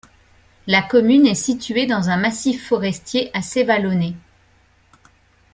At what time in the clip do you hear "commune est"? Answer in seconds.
0.81-1.35